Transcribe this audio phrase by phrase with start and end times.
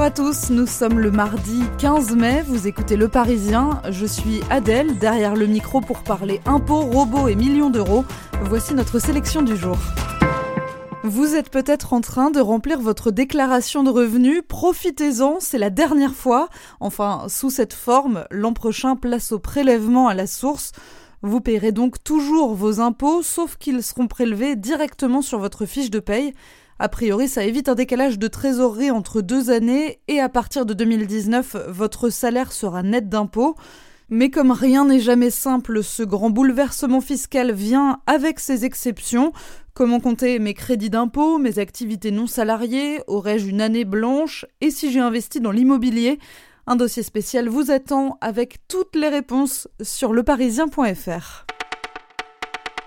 [0.00, 4.40] Bonjour à tous, nous sommes le mardi 15 mai, vous écoutez Le Parisien, je suis
[4.48, 8.06] Adèle, derrière le micro pour parler impôts, robots et millions d'euros.
[8.44, 9.76] Voici notre sélection du jour.
[11.04, 16.14] Vous êtes peut-être en train de remplir votre déclaration de revenus, profitez-en, c'est la dernière
[16.14, 16.48] fois.
[16.80, 20.72] Enfin, sous cette forme, l'an prochain, place au prélèvement à la source.
[21.20, 26.00] Vous payerez donc toujours vos impôts, sauf qu'ils seront prélevés directement sur votre fiche de
[26.00, 26.32] paye.
[26.82, 30.72] A priori, ça évite un décalage de trésorerie entre deux années et à partir de
[30.72, 33.54] 2019, votre salaire sera net d'impôts.
[34.08, 39.34] Mais comme rien n'est jamais simple, ce grand bouleversement fiscal vient avec ses exceptions.
[39.74, 44.46] Comment compter mes crédits d'impôt, mes activités non salariées Aurais-je une année blanche?
[44.62, 46.18] Et si j'ai investi dans l'immobilier?
[46.66, 51.44] Un dossier spécial vous attend avec toutes les réponses sur leparisien.fr.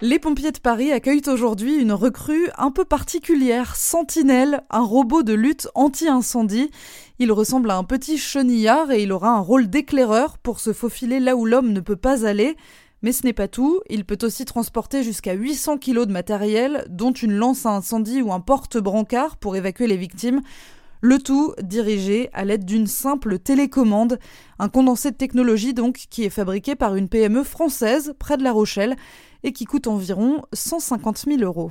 [0.00, 5.32] Les pompiers de Paris accueillent aujourd'hui une recrue un peu particulière, Sentinelle, un robot de
[5.32, 6.70] lutte anti-incendie.
[7.18, 11.18] Il ressemble à un petit chenillard et il aura un rôle d'éclaireur pour se faufiler
[11.18, 12.56] là où l'homme ne peut pas aller.
[13.02, 17.12] Mais ce n'est pas tout, il peut aussi transporter jusqu'à 800 kg de matériel, dont
[17.12, 20.42] une lance à incendie ou un porte-brancard pour évacuer les victimes.
[21.00, 24.18] Le tout dirigé à l'aide d'une simple télécommande,
[24.58, 28.52] un condensé de technologie donc qui est fabriqué par une PME française près de La
[28.52, 28.96] Rochelle
[29.44, 31.70] et qui coûte environ 150 000 euros.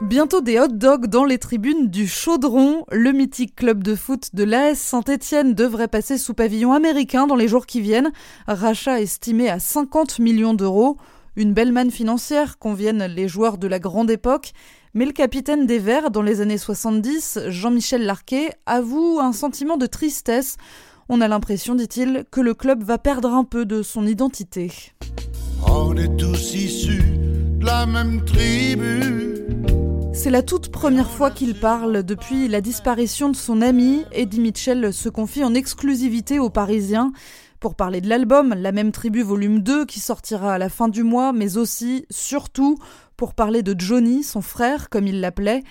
[0.00, 2.86] Bientôt des hot dogs dans les tribunes du Chaudron.
[2.90, 7.46] Le mythique club de foot de l'AS Saint-Etienne devrait passer sous pavillon américain dans les
[7.46, 8.10] jours qui viennent.
[8.46, 10.96] Rachat estimé à 50 millions d'euros.
[11.36, 14.52] Une belle manne financière conviennent les joueurs de la grande époque.
[14.92, 19.86] Mais le capitaine des Verts dans les années 70, Jean-Michel Larquet, avoue un sentiment de
[19.86, 20.56] tristesse.
[21.08, 24.72] On a l'impression, dit-il, que le club va perdre un peu de son identité.
[25.64, 27.04] On est tous issus
[27.60, 29.46] de la même tribu.
[30.12, 34.04] C'est la toute première fois qu'il parle depuis la disparition de son ami.
[34.10, 37.12] Eddie Mitchell se confie en exclusivité aux Parisiens
[37.60, 41.04] pour parler de l'album La même tribu volume 2 qui sortira à la fin du
[41.04, 42.76] mois, mais aussi, surtout,
[43.20, 45.62] pour parler de Johnny, son frère, comme il l'appelait.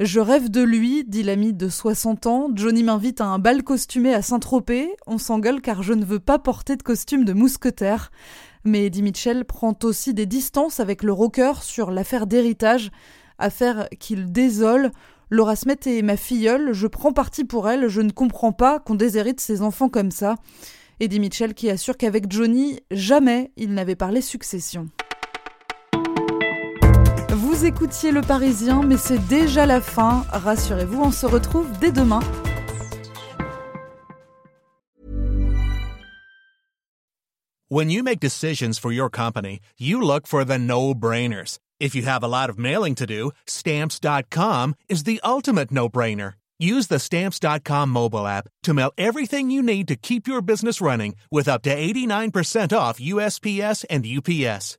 [0.00, 2.50] Je rêve de lui, dit l'ami de 60 ans.
[2.54, 4.94] Johnny m'invite à un bal costumé à Saint-Tropez.
[5.06, 8.10] On s'engueule car je ne veux pas porter de costume de mousquetaire.
[8.64, 12.90] Mais Eddie Mitchell prend aussi des distances avec le rocker sur l'affaire d'héritage,
[13.38, 14.90] affaire qu'il désole.
[15.30, 18.94] Laura Smet est ma filleule, je prends parti pour elle, je ne comprends pas qu'on
[18.94, 20.34] déshérite ses enfants comme ça.
[21.00, 24.90] Eddie Mitchell qui assure qu'avec Johnny, jamais il n'avait parlé succession.
[27.60, 30.24] Vous écoutiez Le Parisien, mais c'est déjà la fin.
[30.32, 32.20] Rassurez-vous, on se retrouve dès demain
[37.68, 41.58] When you make decisions for your company, you look for the no-brainers.
[41.78, 46.32] If you have a lot of mailing to do, stamps.com is the ultimate no-brainer.
[46.58, 51.14] Use the stamps.com mobile app to mail everything you need to keep your business running
[51.30, 54.78] with up to 89% off USPS and UPS.